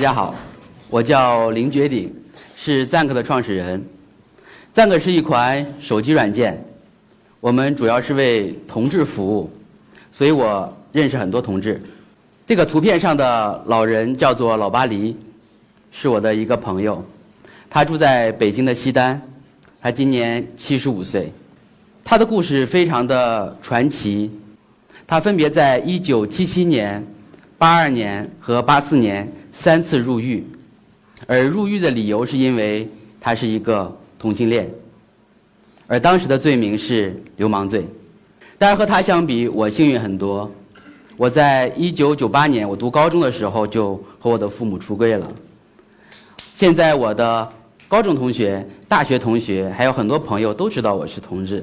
[0.00, 0.34] 大家好，
[0.88, 2.10] 我叫林觉鼎，
[2.56, 3.84] 是 Zank 的创始人。
[4.74, 6.58] Zank 是一款手机软件，
[7.38, 9.50] 我们主要是为同志服务，
[10.10, 11.78] 所以我认识很多同志。
[12.46, 15.14] 这个图片上的老人叫做老巴黎，
[15.92, 17.04] 是我的一个朋友，
[17.68, 19.20] 他住在北京的西单，
[19.82, 21.30] 他今年七十五岁。
[22.02, 24.30] 他的故事非常的传奇，
[25.06, 27.06] 他分别在一九七七年、
[27.58, 30.42] 八二年和八四年三次入狱，
[31.26, 32.88] 而入狱的理由是因为
[33.20, 34.66] 他是一个同性恋，
[35.86, 37.84] 而当时的罪名是流氓罪。
[38.56, 40.50] 当然和他相比，我幸运很多。
[41.14, 45.30] 我在一九九八年我读高中的时候就和我的父母出柜了。
[46.54, 47.46] 现在我的
[47.86, 51.62] 高中同学、大学同学还有很多朋友都知道我是同志。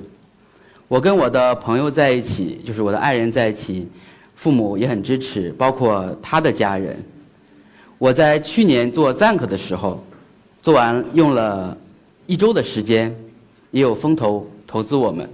[0.88, 3.88] 我跟我的朋友在一起，就是我的爱人在一起，
[4.36, 7.04] 父母也很支持，包括他的家人。
[7.98, 10.04] 我在去年做 Zank 的时候，
[10.62, 11.78] 做完用了
[12.26, 13.16] 一周的时间，
[13.72, 15.30] 也有风投投资我们。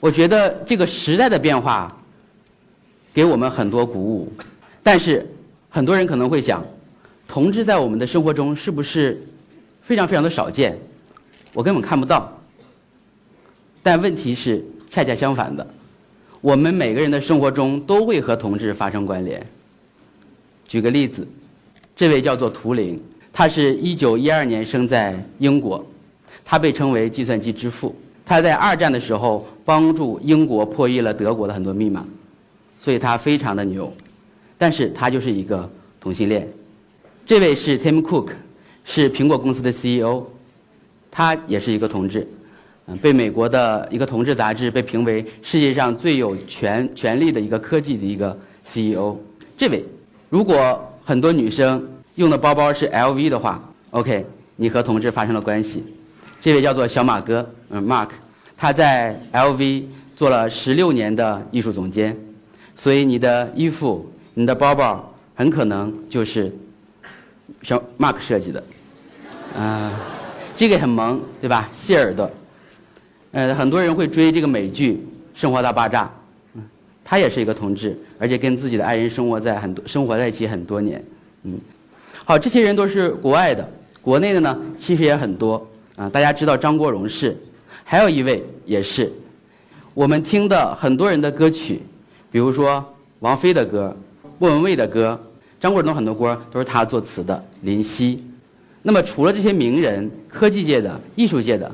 [0.00, 1.94] 我觉得这个时代的变化
[3.12, 4.32] 给我们很多鼓舞，
[4.82, 5.26] 但是
[5.68, 6.64] 很多人可能会想，
[7.26, 9.20] 同志在我们的生活中是不是
[9.82, 10.78] 非常非常的少见？
[11.52, 12.32] 我根本看不到。
[13.82, 14.64] 但问题是。
[14.90, 15.66] 恰恰相反的，
[16.40, 19.44] 我们每个人的生活中都会和同志发生关联。
[20.68, 21.26] 举个例子，
[21.96, 23.00] 这位叫做图灵，
[23.32, 25.84] 他是一九一二年生在英国，
[26.44, 27.94] 他被称为计算机之父。
[28.26, 32.04] 他在二战的时候帮助英国破译了德国的很多密码，
[32.78, 33.92] 所以他非常的牛。
[34.56, 35.70] 但是他就是一个
[36.00, 36.48] 同性恋。
[37.26, 38.30] 这位是 Tim Cook，
[38.84, 40.24] 是苹果公司的 CEO，
[41.10, 42.26] 他也是一个同志。
[42.86, 49.16] 嗯，被美国的一个同志杂志被评为世界上最有权权力的一个科技的一个 CEO。
[49.56, 49.84] 这位，
[50.28, 51.86] 如果很多女生
[52.16, 54.24] 用的包包是 LV 的话，OK，
[54.56, 55.84] 你和同志发生了关系。
[56.40, 58.08] 这位叫做小马哥，嗯，Mark，
[58.56, 62.16] 他在 LV 做了十六年的艺术总监，
[62.76, 66.54] 所以你的衣服、你的包包很可能就是
[67.62, 68.62] 小 Mark 设计的。
[69.56, 69.92] 啊，
[70.56, 71.68] 这个很萌，对吧？
[71.72, 72.30] 谢耳朵。
[73.32, 74.92] 呃，很多人会追这个美剧
[75.40, 76.04] 《生活大爆炸》，
[76.54, 76.62] 嗯，
[77.04, 81.04] 他也是一个同志，而且跟自己的爱人生活在很多生活在一起很多年，
[81.42, 81.58] 嗯，
[82.26, 83.68] 好，这些人都是国外的，
[84.00, 86.08] 国内的呢其实也很多啊。
[86.08, 87.36] 大家知道张国荣是，
[87.84, 89.12] 还有一位也是，
[89.92, 91.82] 我们听的很多人的歌曲，
[92.32, 92.82] 比如说
[93.20, 93.94] 王菲的歌、
[94.38, 95.20] 莫文蔚的歌、
[95.60, 98.24] 张国荣很多歌都是他作词的，林夕。
[98.80, 101.70] 那么除了这些名人，科技界的、艺术界的。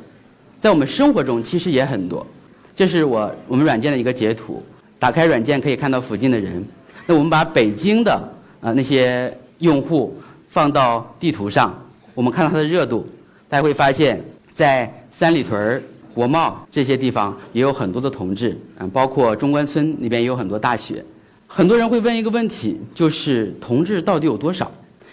[0.60, 2.26] 在我们生活中，其实也很多。
[2.74, 4.60] 这是我我们软件的一个截图。
[4.98, 6.64] 打开软件可以看到附近的人。
[7.06, 8.12] 那我们把北京的
[8.60, 10.14] 啊那些用户
[10.50, 11.72] 放到地图上，
[12.12, 13.08] 我们看到它的热度，
[13.48, 14.20] 大家会发现，
[14.52, 21.04] 在三里屯、国贸这些地方也有很多的同志，嗯，包括中关村那边也有很多大学。
[21.46, 24.70] 很多人会问一个问题，就是同志到底有多少？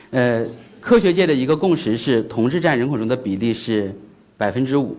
[0.09, 0.43] 呃，
[0.81, 3.95] 科学界的一个共识是，同志占人口中的比例是
[4.37, 4.97] 百分之五。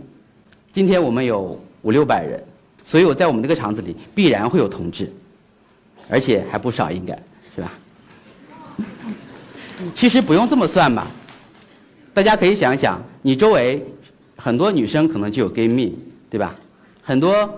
[0.72, 2.40] 今天我们有五六百人，
[2.84, 5.12] 所以我在我们这个厂子里必然会有同志，
[6.08, 7.18] 而且还不少，应该
[7.54, 7.72] 是吧？
[9.94, 11.06] 其实不用这么算吧，
[12.12, 13.84] 大家可以想一想，你周围
[14.36, 15.96] 很多女生可能就有 gay 蜜，
[16.28, 16.54] 对吧？
[17.02, 17.48] 很多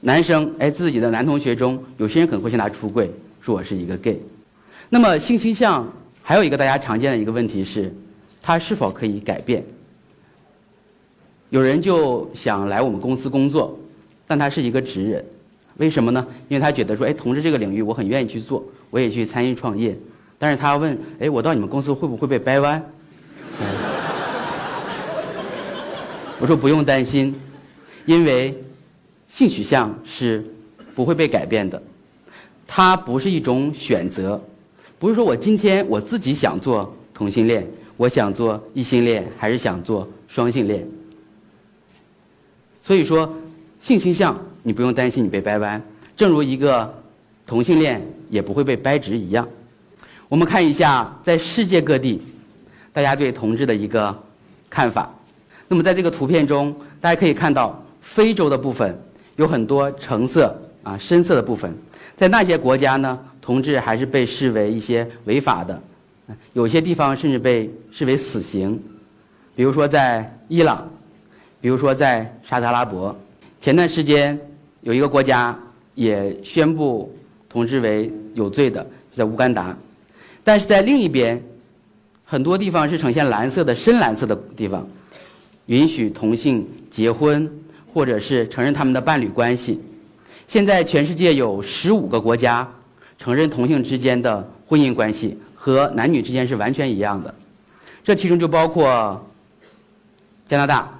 [0.00, 4.20] 男生哎，自己的男同学中，有些人可能会向他出柜，说我是一个 gay。
[4.88, 5.90] 那么性倾向
[6.22, 7.94] 还有一个大家常见的一个问题是，
[8.40, 9.64] 它是否可以改变？
[11.50, 13.78] 有人就想来我们公司工作，
[14.26, 15.24] 但他是一个直人，
[15.76, 16.26] 为什么呢？
[16.48, 19.96] 因为他觉得说，哎，同志这个领域我很愿意去做，我也去参与创业。
[20.42, 22.84] 但是他问，哎，我到你们公司会不会被掰弯？
[26.40, 27.32] 我说不用担心，
[28.06, 28.52] 因为
[29.28, 30.44] 性取向是
[30.96, 31.80] 不会被改变的，
[32.66, 34.42] 它不是一种选择，
[34.98, 37.64] 不是说我今天我自己想做同性恋，
[37.96, 40.84] 我想做异性恋，还是想做双性恋。
[42.80, 43.32] 所以说，
[43.80, 45.80] 性倾向你不用担心你被掰弯，
[46.16, 46.92] 正如一个
[47.46, 49.48] 同性恋也不会被掰直一样。
[50.32, 52.22] 我们看一下在世界各地，
[52.90, 54.18] 大家对同志的一个
[54.70, 55.14] 看法。
[55.68, 58.98] 那么在这个图片中，大家可以看到非洲的部分
[59.36, 61.70] 有很多橙色啊深色的部分，
[62.16, 65.78] 在那些国家呢，同志还是被视为一些违法的，
[66.54, 68.82] 有些地方甚至被视为死刑，
[69.54, 70.88] 比如说在伊朗。
[71.60, 73.14] 比如说，在沙特阿拉伯，
[73.60, 74.40] 前段时间
[74.80, 75.54] 有一个国家
[75.94, 77.14] 也宣布
[77.50, 79.76] 同志为有罪的，在乌干达。
[80.44, 81.42] 但是在另一边，
[82.24, 84.86] 很多地方是呈现蓝色的深蓝色的地方，
[85.66, 87.50] 允许同性结婚
[87.92, 89.80] 或者是承认他们的伴侣关系。
[90.48, 92.68] 现在全世界有十五个国家
[93.18, 97.34] 承认同性之间的婚姻关系和男女之间是完全一样的，
[98.02, 99.24] 这其中就包括
[100.46, 100.92] 加拿大、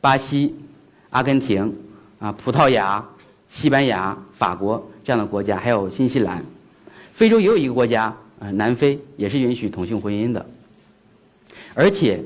[0.00, 0.54] 巴西、
[1.08, 1.74] 阿根廷、
[2.18, 3.02] 啊葡萄牙、
[3.48, 6.44] 西班牙、法国这样的国家，还有新西兰。
[7.12, 10.44] 非洲也有一个国家，啊南非也是允许同性婚姻的，
[11.74, 12.20] 而且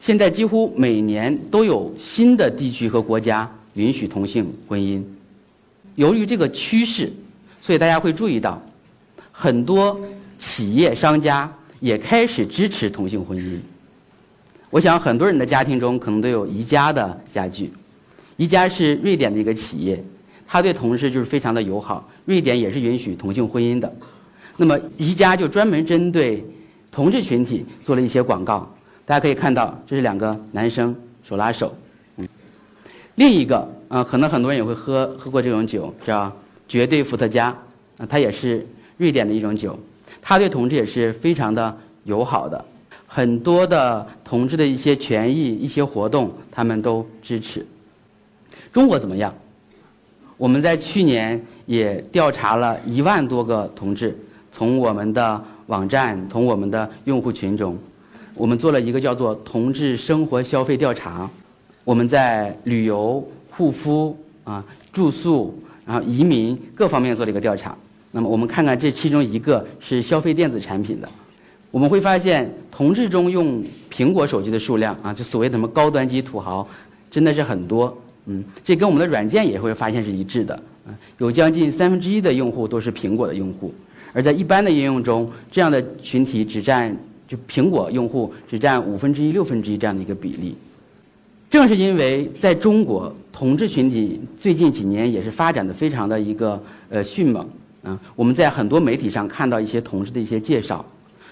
[0.00, 5.00] 现在几乎每年都有新的地区和国家允许同性婚姻。
[5.96, 7.12] 由于这个趋势，
[7.60, 8.60] 所以大家会注意到，
[9.30, 10.00] 很多
[10.38, 13.58] 企业商家也开始支持同性婚姻。
[14.70, 17.70] 我想很多人的家庭中可能都有宜家的家具，
[18.38, 20.02] 宜家是瑞典的一个企业，
[20.46, 22.08] 它对同事就是非常的友好。
[22.24, 23.92] 瑞典也是允许同性婚姻的，
[24.60, 26.44] 那么宜家就专门针对
[26.92, 28.70] 同志群体做了一些广告。
[29.06, 31.74] 大家可以看到，这是两个男生手拉手。
[32.18, 32.28] 嗯，
[33.14, 36.30] 另一个啊，可能很多人也会喝喝过这种酒，叫
[36.68, 37.46] 绝对伏特加
[37.96, 38.66] 啊，它也是
[38.98, 39.78] 瑞典的一种酒，
[40.20, 41.74] 它对同志也是非常的
[42.04, 42.62] 友好的。
[43.06, 47.66] 很多的同志的一些权益、一些活动，他们都支持。
[48.70, 49.34] 中国怎么样？
[50.36, 54.14] 我们在去年也调查了一万多个同志，
[54.50, 57.76] 从我们的网站、从我们的用户群中，
[58.34, 61.28] 我们做了一个叫做“同志生活消费调查”。
[61.84, 65.54] 我们在旅游、护肤啊、住宿，
[65.86, 67.76] 然后移民各方面做了一个调查。
[68.12, 71.08] 那么，我们看看这其中一个是消费电子产品的。
[71.70, 76.66] 我们会发现，同志中用苹果手机的数量啊，就所谓什么高端机土豪，
[77.10, 77.96] 真的是很多。
[78.26, 80.60] 嗯，这跟我们的软件也会发现是一致的。
[80.86, 83.72] 嗯，有将近三分之一的用户都是苹果的用户，
[84.12, 86.96] 而在一般的应用中，这样的群体只占
[87.28, 90.56] 就苹果用户只占五分之一、六分之一这样的一个比例。
[91.48, 97.48] 正是因为在中国，同志群体最近几年也是发展的非常的一个呃迅猛
[97.82, 100.84] 啊，我们在很多媒体上看到一些同志的一些介绍。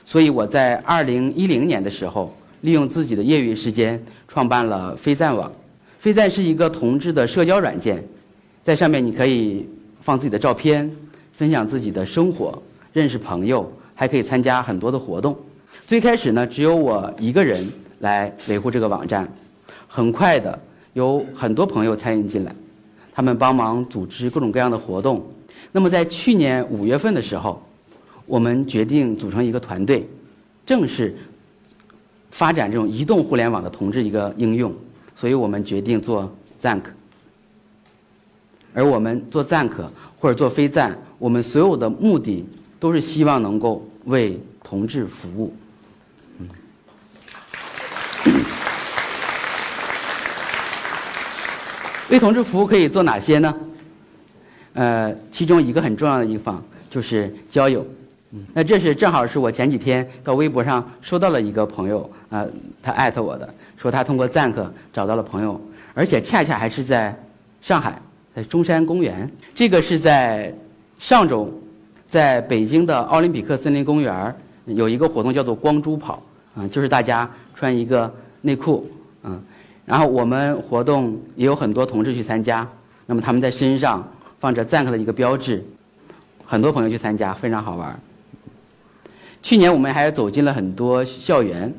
[0.04, 5.52] 所以我在二零一零年的时候，利用自己的业余时间创办了飞赞网。
[6.00, 8.02] 飞赞是一个同志的社交软件，
[8.64, 9.68] 在上面你可以
[10.00, 10.90] 放自己的照片，
[11.32, 12.60] 分享自己的生活，
[12.98, 15.38] 认识朋友，还可以参加很多的活动。
[15.86, 17.64] 最开始呢，只有我一个人
[18.00, 19.26] 来维护这个网站，
[19.86, 20.58] 很快的
[20.94, 22.52] 有很多朋友参与进来，
[23.12, 25.24] 他们帮忙组织各种各样的活动。
[25.70, 27.62] 那么在去年五月份的时候。
[28.30, 30.06] 我们决定组成一个团队，
[30.66, 31.16] 正式
[32.30, 34.70] 发展这种移动互联网的同志一个应用，
[35.16, 36.30] 所以我们决定做
[36.60, 36.82] Zank。
[38.74, 39.72] 而我们做 Zank
[40.18, 42.44] 或者做非赞，我们所有的目的
[42.78, 45.54] 都是希望能够为同志服务。
[46.38, 46.48] 嗯，
[52.10, 53.54] 为同志服务可以做哪些呢？
[54.74, 57.84] 呃，其中一个很重要的地方就是交友。
[58.52, 62.44] 那这是正好是我前几天到微博上收到了一个朋友啊，
[62.82, 65.58] 他艾特我的，说他通过赞客找到了朋友，
[65.94, 67.18] 而且恰恰还是在
[67.62, 67.98] 上海，
[68.36, 69.28] 在中山公园。
[69.54, 70.54] 这个是在
[70.98, 71.50] 上周，
[72.08, 74.34] 在北京的奥林匹克森林公园
[74.64, 76.22] 有一个活动叫做光珠跑
[76.56, 78.90] 啊，就是大家穿一个内裤，
[79.24, 79.40] 嗯，
[79.84, 82.66] 然后我们活动也有很多同志去参加，
[83.04, 84.06] 那么他们在身上
[84.40, 85.62] 放着赞客的一个标志，
[86.46, 87.98] 很多朋友去参加，非常好玩。
[89.42, 91.72] 去年我们还走进了很多校园，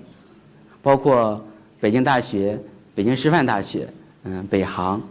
[0.83, 1.43] 包括
[1.79, 2.57] 北京大学、
[2.93, 3.87] 北京师范大学、
[4.25, 5.01] 嗯北航，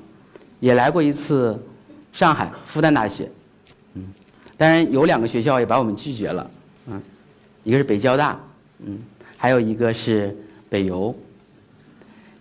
[0.61, 1.61] 也来过一次
[2.13, 3.31] 上海复旦大学，
[4.59, 6.51] 当然有两个学校也把我们拒绝了，
[6.89, 7.01] 嗯，
[7.65, 8.39] 一个是北交大，
[8.85, 8.99] 嗯，
[9.37, 10.37] 还有一个是
[10.69, 11.15] 北邮。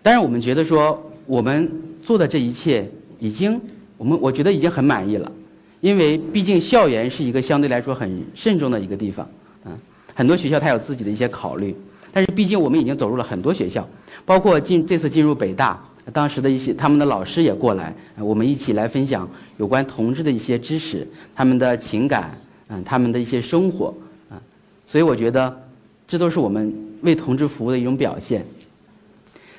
[0.02, 1.72] 但是我们觉得说我们
[2.04, 3.62] 做的这一切已经，
[3.98, 5.32] 我们我觉得已经很满意了，
[5.80, 9.30] 因为毕竟校园是一个相对来说很慎重的一个地方，
[9.66, 9.72] 嗯。
[10.16, 11.76] 很多学校它有自己的一些考虑，
[12.12, 13.88] 但是毕竟我们已经走入了很多学校，
[14.26, 15.80] 包括进这次进入北大，
[16.14, 22.38] 当时的一些他们的老师也过来，我们一起来分享有关同志的一些知识，他们的情感，
[22.68, 23.94] 嗯，他们的一些生活，
[24.30, 24.40] 啊，
[24.86, 25.62] 所以我觉得
[26.08, 28.46] 这都是我们为同志服务的一种表现。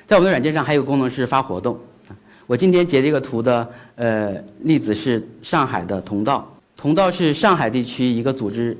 [0.07, 1.77] 在我们的软件上还有功能是发活动，
[2.47, 8.77] 我今天截这个图的呃例子是上海的同道，同道是上海地区一个组织。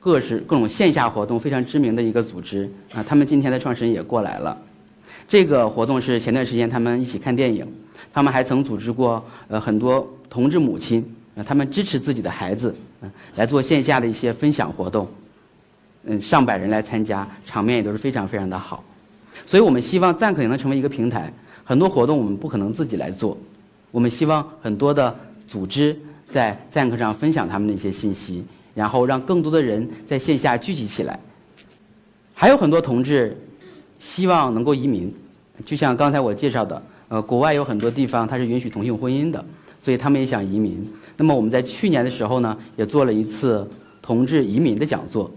[0.00, 4.56] 各式各种线下活动非常知名的一个组织啊，他们今天的创始人也过来了。
[5.28, 7.70] 这个活动是前段时间他们一起看电影，
[8.14, 11.04] 他们还曾组织过呃很多同志母亲，
[11.34, 15.06] 呃他们支持自己的孩子，嗯来做线下的一些分享活动。
[16.04, 18.82] 嗯上百人来参加，场面也都是非常非常的好。
[19.44, 21.30] 所以我们希望赞可能成为一个平台，
[21.62, 23.36] 很多活动我们不可能自己来做，
[23.90, 25.14] 我们希望很多的
[25.46, 25.94] 组织
[26.26, 28.42] 在赞可上分享他们的一些信息，
[28.74, 31.20] 然后让更多的人在线下聚集起来。
[32.32, 33.36] 还有很多同志
[33.98, 35.12] 希望能够移民，
[35.64, 39.44] 就像刚才我介绍的，呃，国外有很多地方它是允许同性婚姻的，
[39.80, 40.88] 所以他们也想移民。
[41.16, 43.68] 那么我们在去年的时候呢，也做了一次
[44.00, 45.30] 同志移民的讲座。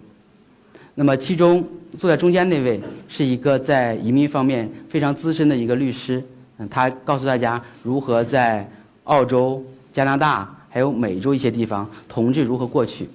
[0.94, 1.65] 那么其中
[1.98, 6.24] 坐在中间那位是一个在移民方面非常资深的一个律师，
[6.58, 8.70] 嗯，他告诉大家如何在
[9.06, 13.10] 澳洲、加拿大还有美洲一些地方同志如何过去。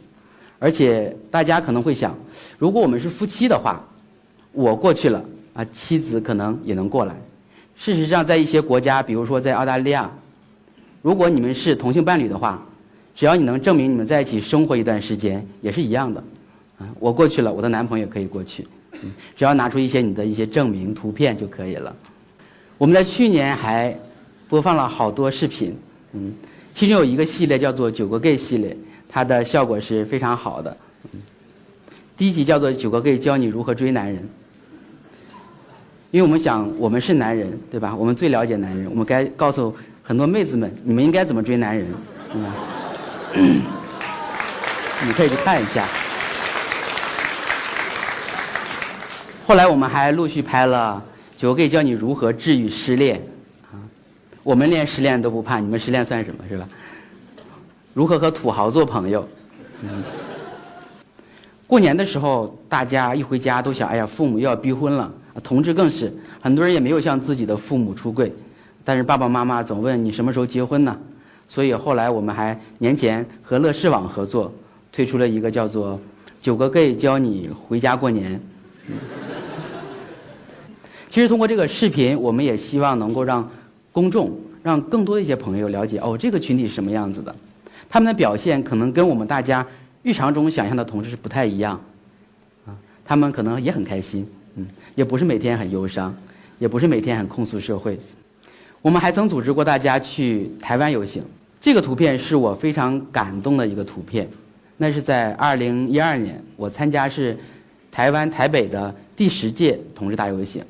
[0.58, 2.16] 而且大家可能会想，
[2.58, 3.78] 如果我们是夫妻的话，
[4.52, 5.22] 我过去了
[5.56, 7.16] 啊，妻子可能也能过来。
[7.76, 10.10] 事实上，在一些国家，比如说在澳大利亚，
[11.02, 12.62] 如果你们是同性伴侣的话，
[13.14, 16.22] 只要你能证明你们在一起生活一段时间，也是一样的。
[16.78, 18.66] 啊，我过去了，我的男朋友可以过去，
[19.34, 21.94] 只要拿出一些你的一些证明图片就可以了。
[22.76, 23.98] 我们在去年还
[24.48, 25.74] 播放了好多视频，
[26.12, 26.32] 嗯，
[26.74, 28.76] 其中有一个系列叫做“九个 gay” 系列。
[29.08, 30.76] 它的效果是非常好的。
[32.16, 34.22] 第一集叫做《九个 gay 教你如何追男人》，
[36.12, 37.94] 因为我们想，我们是男人，对吧？
[37.94, 41.86] 我们最了解男人，我们该告诉很多妹子们，你们应该怎么追男人，
[42.32, 42.48] 对吧？
[45.04, 45.86] 你可以去看一下。
[49.46, 51.02] 后来我们还陆续拍了
[51.40, 53.16] 《九个 gay 教你如何治愈失恋》，
[53.72, 53.78] 啊，
[54.42, 56.66] 我们连失恋都不怕，你们失恋算什么，是吧？
[57.92, 59.28] 如何和土豪做朋友？
[59.82, 60.02] 嗯，
[61.66, 65.12] 过年的时候，大家一回家都想：哎呀，父母又要逼婚了。
[65.42, 68.32] 同志更是，很多人也没有向自己的父母出柜，
[68.84, 70.96] 但是爸爸妈妈总问你什么时候结婚呢？
[71.48, 74.52] 所以后来我们还年前和乐视网合作，
[74.90, 76.00] 推出了一个叫做
[76.42, 78.40] “九个 gay 教你回家过年”。
[81.08, 83.48] 其实通过这个视频，我们也希望能够让
[83.92, 87.34] 公众、让更多的一些朋友了解哦，这个群体是什么样子的。
[87.88, 89.64] 他们的表现可能跟我们大家
[90.02, 91.80] 日常中想象的同志是不太一样，
[92.66, 92.74] 啊，
[93.04, 94.26] 他们可能也很开心，
[94.94, 96.14] 也不是每天很忧伤，
[96.58, 97.98] 也不是每天很控诉社会。
[98.82, 101.22] 我们还曾组织过大家去台湾游行，
[101.60, 104.28] 这个图片是我非常感动的一个图片，
[104.76, 107.36] 那是在二零一二年，我参加是
[107.90, 110.62] 台湾台北的第十届同志大游行，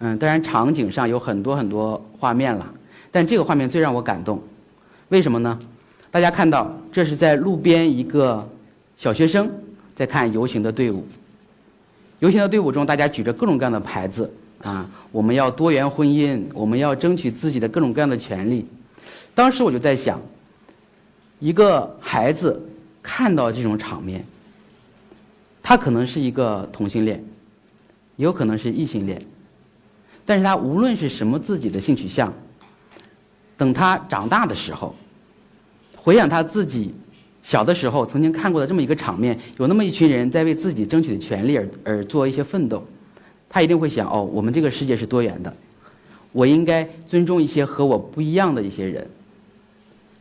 [0.00, 2.74] 嗯，当然场景上有很多很多画面了，
[3.10, 4.42] 但这个画面最让我感动，
[5.08, 5.58] 为什么呢？
[6.10, 8.46] 大家看到，这是在路边一个
[8.96, 9.50] 小学生
[9.96, 11.04] 在看游行的队伍。
[12.24, 18.66] 游行的队伍中，大家举着各种各样的牌子啊，我们要多元婚姻，我们要争取自己的各种各样的权利。
[19.34, 20.18] 当时我就在想，
[21.38, 22.66] 一个孩子
[23.02, 24.24] 看到这种场面，
[25.62, 27.22] 他可能是一个同性恋，
[28.16, 29.20] 也有可能是异性恋，
[30.24, 32.32] 但是他无论是什么自己的性取向，
[33.54, 34.96] 等他长大的时候。
[35.94, 36.94] 回想他自己
[37.44, 42.82] 小的时候曾经看过的这么一个场面，有那么一群人在为自己争取的权利而而做一些奋斗，
[43.50, 45.54] 他一定会想：哦，我们这个世界是多元的，
[46.32, 49.06] 我应该尊重一些和我不一样的一些人。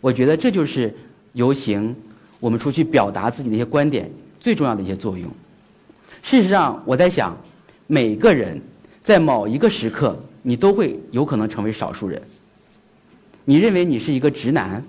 [0.01, 0.93] 我觉得这就是
[1.31, 1.95] 游行，
[2.41, 4.11] 我们出去表达自己的一些观点
[4.41, 5.31] 最重要的一些作用。
[6.21, 7.37] 事实上，我在想，
[7.87, 8.61] 每个人
[9.01, 12.21] 在某一个时刻，你都会有可能成为少数人。
[13.45, 14.83] 你认为你是一个直男？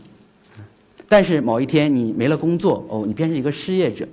[1.09, 4.09] 但是某一天你没了工作哦，你变成一个失业者，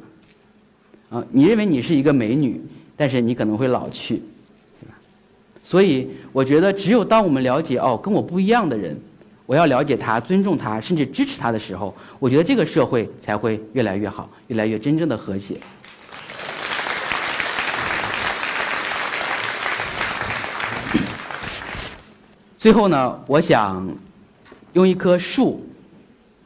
[1.10, 2.62] 啊，你认为你是一个美女，
[2.96, 4.22] 但是你可能会老去，
[5.64, 8.96] 所以我觉得，只有当我们了解哦，跟我不一样的人，
[9.46, 15.56] 我要了解他、尊重他，甚至支持他的时候，我觉得这个社会才会越来越好，越来越真正的和谐。
[22.58, 23.90] 最后呢，我想
[24.74, 25.66] 用一棵树。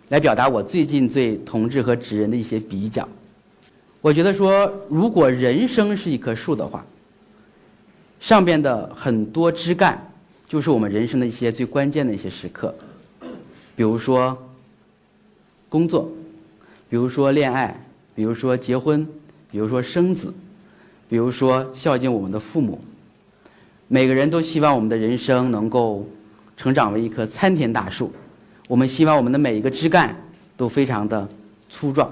[0.09, 3.07] 来表达我最近对同志和直人的一些比较。
[4.01, 6.85] 我觉得说，如果人生是一棵树的话，
[8.19, 9.99] 上边的很多枝干
[10.47, 12.73] 就是我们人生的一些最关键的一些时刻，
[13.75, 14.37] 比如说
[15.67, 16.07] 工作，
[16.87, 17.75] 比如说恋爱，
[18.13, 19.05] 比如说结婚，
[19.51, 20.31] 比如说生子，
[21.09, 22.79] 比如说孝敬我们的父母。
[23.87, 26.07] 每个人都希望我们的人生能够
[26.57, 28.11] 成长为一棵参天大树。
[28.67, 30.15] 我们希望我们的每一个枝干
[30.57, 31.27] 都非常的
[31.69, 32.11] 粗壮。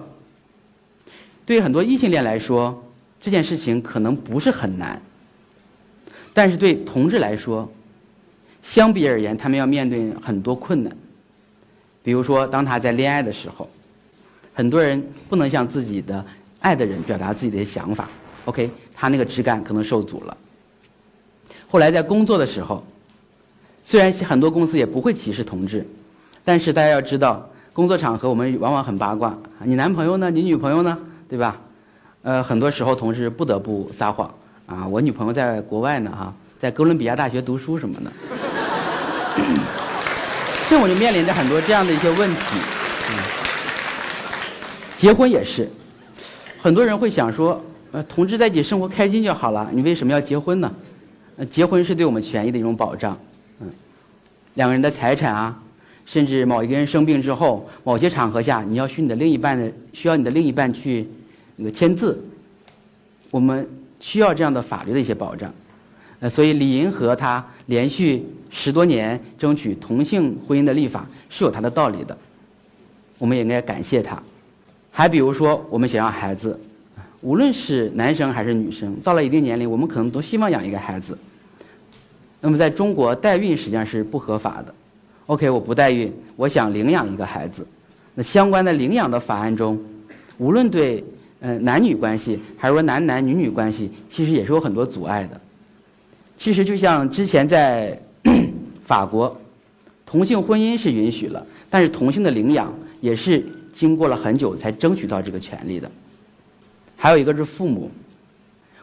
[1.45, 2.83] 对于很多异性恋来说，
[3.19, 5.01] 这件事情可能不是很难，
[6.33, 7.69] 但是对同志来说，
[8.61, 10.95] 相比而言，他们要面对很多困难。
[12.01, 13.69] 比如说，当他在恋爱的时候，
[14.53, 16.23] 很多人不能向自己的
[16.59, 18.07] 爱的人表达自己的想法
[18.45, 20.37] ，OK，他那个枝干可能受阻了。
[21.67, 22.85] 后来在工作的时候，
[23.83, 25.85] 虽然很多公司也不会歧视同志，
[26.43, 30.29] 但是大家要知道，工作场合我们往往很八卦，你男朋友呢？
[30.29, 30.97] 你女朋友呢？
[31.29, 31.57] 对吧？
[32.21, 34.33] 呃，很多时候同事不得不撒谎
[34.65, 38.11] 啊，我女朋友在国外呢，哈，在哥伦比亚大学读书什么的。
[40.69, 42.39] 这我就面临着很多这样的一些问题。
[44.95, 45.69] 结婚也是，
[46.61, 50.71] 很多人会想说，呃，同志在一起生活开心就好了，你为什么要结婚呢？
[51.35, 53.17] 呃，结婚是对我们权益的一种保障，
[53.59, 53.67] 嗯，
[54.53, 55.59] 两个人的财产啊，
[56.05, 61.07] 甚至某一个人生病之后，某些场合下，你要需你的另一半的，需要你的另一半去
[61.55, 62.21] 那个签字，
[63.31, 63.67] 我们
[63.99, 65.53] 需要这样的法律的一些保障，
[66.19, 72.17] 呃，所以李银河他连续十多年争取同性婚姻的立法是有他的道理的，
[73.17, 74.21] 我们也应该感谢他。
[74.91, 76.59] 还比如说，我们想要孩子，
[77.21, 81.17] 无论是男生还是女生，到了一定年龄，我们可能都希望养一个孩子。
[82.41, 84.75] 那么在中国，代孕实际上是不合法的。
[85.27, 87.65] OK，我不代孕，我想领养一个孩子。
[88.15, 89.79] 那相关的领养的法案中，
[90.37, 91.03] 无论对
[91.39, 95.39] 呃男女关系，还是说男男女女关系，其实也是有很多阻碍的。
[96.37, 97.99] 其实就像之前在
[98.85, 99.39] 法国，
[100.05, 103.43] 同性婚姻是允许了，但是同性的领养也是。
[103.75, 105.89] 经过了很久才争取到这个权利的，
[106.95, 107.89] 还有一个是父母。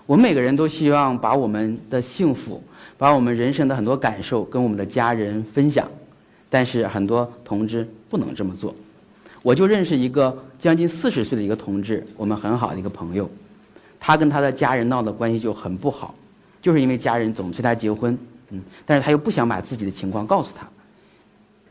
[0.04, 2.60] 我们每个人都希望把我们的幸福，
[2.98, 5.88] 把我们人生的很多感受跟我们的家人分享，
[6.50, 8.74] 但是很多同志不能这么做。
[9.40, 13.30] 我就认识一个将近四十岁的一个同志，我们很好的一个朋友，
[13.98, 16.14] 他跟他的家人闹的关系就很不好，
[16.60, 18.18] 就是因为家人总催他结婚，
[18.50, 20.68] 嗯，但是他又不想把自己的情况告诉他。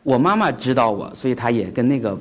[0.01, 2.17] 我妈妈知道我，所以他也跟那个。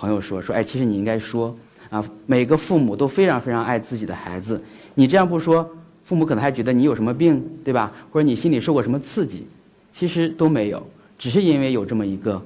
[0.00, 1.52] 朋友说说，哎，其实你应该说，
[1.90, 4.62] 啊，每个父母都非常非常爱自己的孩子，
[4.94, 5.68] 你这样不说，
[6.04, 7.92] 父母可能还觉得你有什么病，对吧？
[8.12, 9.44] 或者你心里受过什么刺激，
[9.92, 10.80] 其实都没有，
[11.18, 12.40] 只是因为有这么一个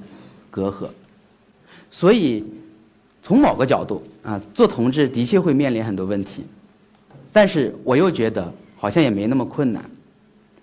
[0.49, 0.89] 隔阂。
[1.91, 2.43] 所以，
[3.21, 6.43] 从某个角度啊，做同志的确会面临很多问题，
[7.31, 9.83] 但是我又觉得好像也没那么困难，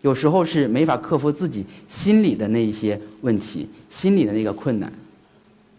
[0.03, 4.92] 有时候是没法克服自己心里的那一些问题，心里的那个困难。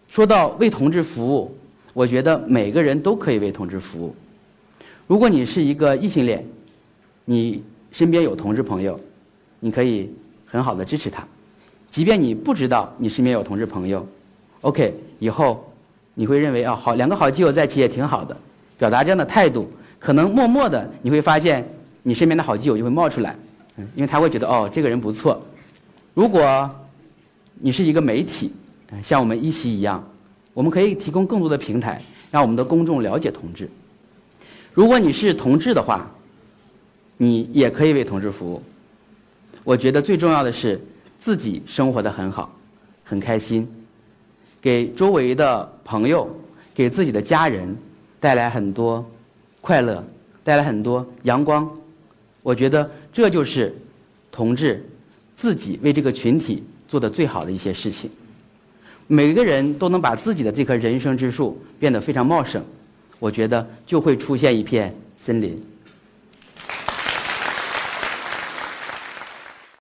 [0.08, 1.54] 说到为同志服务，
[1.92, 4.14] 我觉得每个人都可以为同志服务。
[5.06, 6.44] 如果你是一个异性恋，
[7.24, 8.98] 你身边有同志朋友，
[9.60, 10.10] 你可以
[10.46, 11.26] 很好的支持他。
[11.92, 14.04] 即便你不知道你身边有同志朋友
[14.62, 15.70] ，OK，以后
[16.14, 18.34] 你会认为啊，好，两个好基友在一起也挺好的。
[18.78, 21.62] 表达这样的态度，可能默默的你会发现，
[22.02, 23.36] 你身边的好基友就会冒出来，
[23.76, 25.40] 嗯，因为他会觉得哦，这个人不错。
[26.14, 26.68] 如果
[27.60, 28.50] 你是一个媒体。
[29.02, 30.06] 像我们一席一样，
[30.52, 33.66] 我们可以提供更多的平台，让我们的公众了解同志。
[34.74, 36.10] 如果你是同志的话，
[37.16, 38.62] 你也可以为同志服务。
[39.64, 40.78] 我觉得最重要的是
[41.22, 42.52] 自己生活的很好，
[43.04, 43.64] 很开心，
[44.60, 46.28] 给周围的朋友、
[46.74, 47.76] 给自己的家人
[48.18, 49.08] 带来很多
[49.60, 50.04] 快乐，
[50.42, 51.70] 带来很多阳光。
[52.42, 53.72] 我觉得这就是
[54.32, 54.84] 同志
[55.36, 58.10] 自己为这个群体做的最好的一些事情。
[59.06, 62.60] 每个人都能把自己的这棵人生之树变得非常茂盛，
[63.20, 65.56] 我觉得就会出现一片森林。